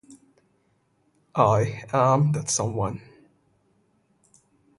[1.35, 3.03] I am that someone.